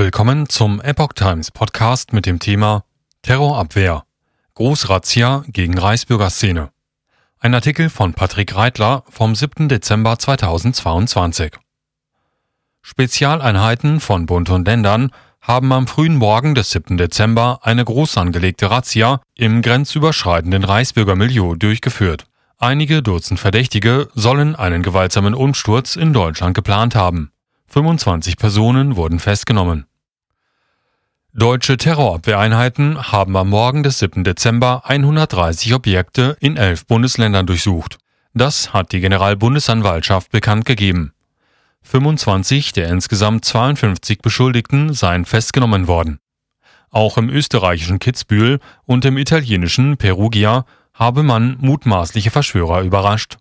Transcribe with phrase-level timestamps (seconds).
[0.00, 2.84] Willkommen zum Epoch Times Podcast mit dem Thema
[3.22, 4.04] Terrorabwehr.
[4.54, 6.70] Großrazzia gegen Reichsbürgerszene.
[7.40, 9.68] Ein Artikel von Patrick Reitler vom 7.
[9.68, 11.54] Dezember 2022.
[12.80, 16.96] Spezialeinheiten von Bund und Ländern haben am frühen Morgen des 7.
[16.96, 22.26] Dezember eine groß angelegte Razzia im grenzüberschreitenden Reichsbürgermilieu durchgeführt.
[22.56, 27.32] Einige Dutzend Verdächtige sollen einen gewaltsamen Umsturz in Deutschland geplant haben.
[27.66, 29.87] 25 Personen wurden festgenommen.
[31.34, 34.24] Deutsche Terrorabwehreinheiten haben am Morgen des 7.
[34.24, 37.98] Dezember 130 Objekte in elf Bundesländern durchsucht.
[38.32, 41.12] Das hat die Generalbundesanwaltschaft bekannt gegeben.
[41.82, 46.18] 25 der insgesamt 52 Beschuldigten seien festgenommen worden.
[46.90, 50.64] Auch im österreichischen Kitzbühel und im italienischen Perugia
[50.94, 53.36] habe man mutmaßliche Verschwörer überrascht.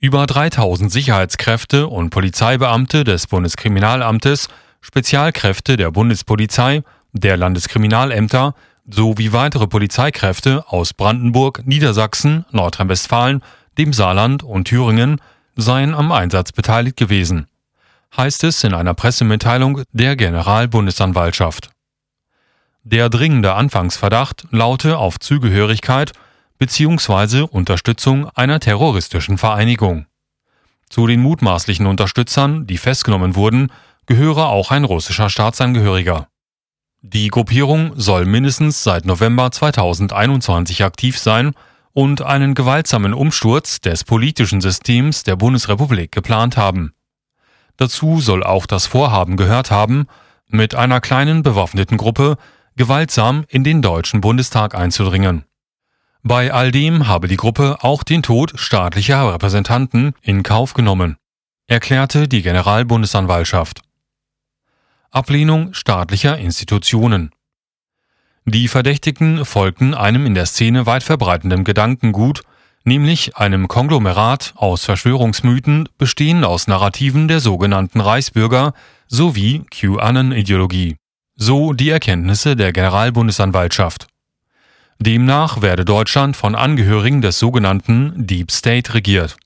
[0.00, 4.48] Über 3000 Sicherheitskräfte und Polizeibeamte des Bundeskriminalamtes,
[4.82, 6.82] Spezialkräfte der Bundespolizei,
[7.12, 8.54] der Landeskriminalämter
[8.86, 13.42] sowie weitere Polizeikräfte aus Brandenburg, Niedersachsen, Nordrhein-Westfalen,
[13.78, 15.20] dem Saarland und Thüringen
[15.56, 17.46] seien am Einsatz beteiligt gewesen,
[18.16, 21.70] heißt es in einer Pressemitteilung der Generalbundesanwaltschaft.
[22.82, 26.12] Der dringende Anfangsverdacht laute auf Zugehörigkeit
[26.58, 27.42] bzw.
[27.42, 30.06] Unterstützung einer terroristischen Vereinigung.
[30.88, 33.70] Zu den mutmaßlichen Unterstützern, die festgenommen wurden,
[34.06, 36.28] gehöre auch ein russischer Staatsangehöriger.
[37.00, 41.52] Die Gruppierung soll mindestens seit November 2021 aktiv sein
[41.92, 46.94] und einen gewaltsamen Umsturz des politischen Systems der Bundesrepublik geplant haben.
[47.76, 50.06] Dazu soll auch das Vorhaben gehört haben,
[50.46, 52.36] mit einer kleinen bewaffneten Gruppe
[52.76, 55.44] gewaltsam in den Deutschen Bundestag einzudringen.
[56.22, 61.16] Bei all dem habe die Gruppe auch den Tod staatlicher Repräsentanten in Kauf genommen,
[61.66, 63.82] erklärte die Generalbundesanwaltschaft.
[65.14, 67.32] Ablehnung staatlicher Institutionen.
[68.46, 72.40] Die Verdächtigen folgten einem in der Szene weit verbreitenden Gedankengut,
[72.84, 78.72] nämlich einem Konglomerat aus Verschwörungsmythen bestehend aus Narrativen der sogenannten Reichsbürger
[79.06, 80.96] sowie QAnon-Ideologie.
[81.36, 84.06] So die Erkenntnisse der Generalbundesanwaltschaft.
[84.98, 89.36] Demnach werde Deutschland von Angehörigen des sogenannten Deep State regiert.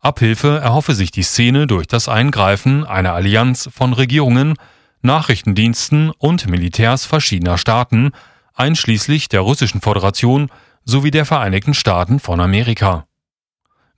[0.00, 4.54] Abhilfe erhoffe sich die Szene durch das Eingreifen einer Allianz von Regierungen,
[5.02, 8.12] Nachrichtendiensten und Militärs verschiedener Staaten,
[8.54, 10.48] einschließlich der Russischen Föderation
[10.84, 13.06] sowie der Vereinigten Staaten von Amerika.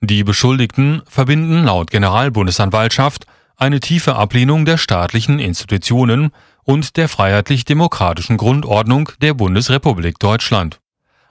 [0.01, 3.25] Die Beschuldigten verbinden laut Generalbundesanwaltschaft
[3.57, 6.31] eine tiefe Ablehnung der staatlichen Institutionen
[6.63, 10.79] und der freiheitlich-demokratischen Grundordnung der Bundesrepublik Deutschland.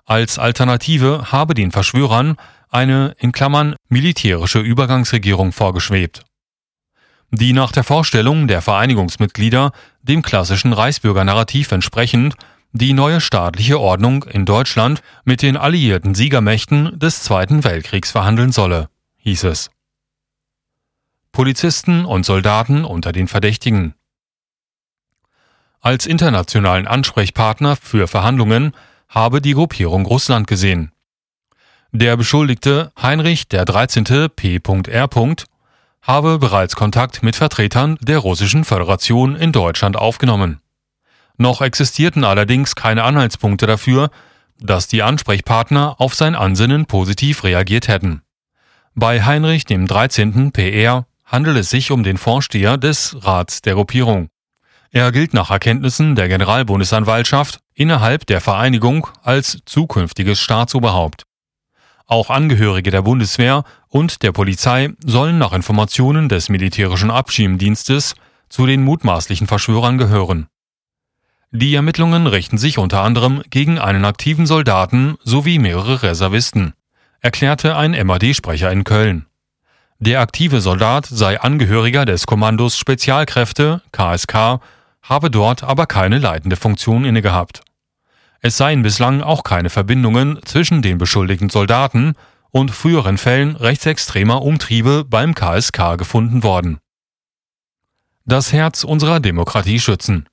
[0.07, 2.37] Als Alternative habe den Verschwörern
[2.71, 6.25] eine in Klammern militärische Übergangsregierung vorgeschwebt.
[7.37, 9.73] Die nach der Vorstellung der Vereinigungsmitglieder
[10.03, 12.37] dem klassischen Reichsbürgernarrativ entsprechend
[12.71, 18.89] die neue staatliche Ordnung in Deutschland mit den alliierten Siegermächten des Zweiten Weltkriegs verhandeln solle,
[19.17, 19.71] hieß es.
[21.33, 23.95] Polizisten und Soldaten unter den Verdächtigen.
[25.81, 28.77] Als internationalen Ansprechpartner für Verhandlungen
[29.09, 30.93] habe die Gruppierung Russland gesehen.
[31.91, 34.31] Der Beschuldigte Heinrich der 13.
[34.35, 35.09] P.R.
[36.05, 40.61] habe bereits Kontakt mit Vertretern der Russischen Föderation in Deutschland aufgenommen.
[41.37, 44.11] Noch existierten allerdings keine Anhaltspunkte dafür,
[44.61, 48.23] dass die Ansprechpartner auf sein Ansinnen positiv reagiert hätten.
[48.95, 50.53] Bei Heinrich dem 13.
[50.53, 54.29] PR handelt es sich um den Vorsteher des Rats der Gruppierung.
[54.91, 61.25] Er gilt nach Erkenntnissen der Generalbundesanwaltschaft innerhalb der Vereinigung als zukünftiges Staatsoberhaupt.
[62.07, 68.15] Auch Angehörige der Bundeswehr und der Polizei sollen nach Informationen des militärischen Abschiebdienstes
[68.49, 70.47] zu den mutmaßlichen Verschwörern gehören.
[71.51, 76.75] Die Ermittlungen richten sich unter anderem gegen einen aktiven Soldaten sowie mehrere Reservisten,
[77.21, 79.27] erklärte ein MAD-Sprecher in Köln.
[79.99, 84.61] Der aktive Soldat sei Angehöriger des Kommandos Spezialkräfte KSK
[85.03, 87.63] habe dort aber keine leitende Funktion inne gehabt.
[88.47, 92.13] Es seien bislang auch keine Verbindungen zwischen den beschuldigten Soldaten
[92.51, 96.77] und früheren Fällen rechtsextremer Umtriebe beim KSK gefunden worden.
[98.27, 100.29] Das Herz unserer Demokratie schützen.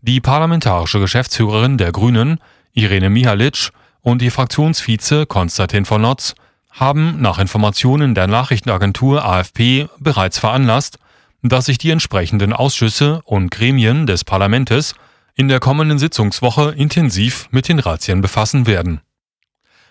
[0.00, 2.38] Die parlamentarische Geschäftsführerin der Grünen,
[2.72, 6.36] Irene Mihalic, und die Fraktionsvize Konstantin von Notz
[6.70, 11.00] haben nach Informationen der Nachrichtenagentur AFP bereits veranlasst,
[11.42, 14.94] dass sich die entsprechenden Ausschüsse und Gremien des Parlamentes
[15.36, 19.02] in der kommenden Sitzungswoche intensiv mit den Razzien befassen werden.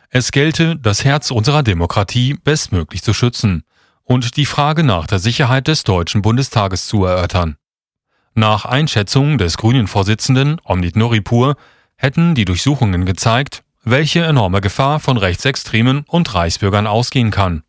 [0.09, 3.63] Es gelte, das Herz unserer Demokratie bestmöglich zu schützen
[4.03, 7.57] und die Frage nach der Sicherheit des Deutschen Bundestages zu erörtern.
[8.33, 11.55] Nach Einschätzung des Grünen-Vorsitzenden Omnit Noripur
[11.95, 17.63] hätten die Durchsuchungen gezeigt, welche enorme Gefahr von Rechtsextremen und Reichsbürgern ausgehen kann.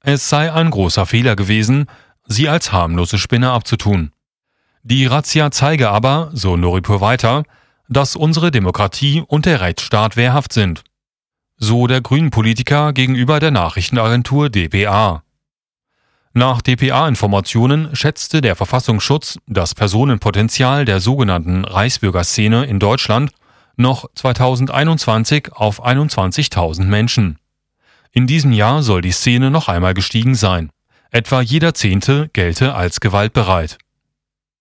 [0.00, 1.86] Es sei ein großer Fehler gewesen,
[2.26, 4.12] sie als harmlose Spinne abzutun.
[4.84, 7.44] Die Razzia zeige aber, so Noripur weiter,
[7.88, 10.82] dass unsere Demokratie und der Rechtsstaat wehrhaft sind.
[11.56, 15.22] So der Grünen-Politiker gegenüber der Nachrichtenagentur dpa.
[16.34, 23.30] Nach dpa-Informationen schätzte der Verfassungsschutz das Personenpotenzial der sogenannten Reichsbürgerszene in Deutschland
[23.76, 27.38] noch 2021 auf 21.000 Menschen.
[28.10, 30.70] In diesem Jahr soll die Szene noch einmal gestiegen sein.
[31.10, 33.78] Etwa jeder Zehnte gelte als gewaltbereit.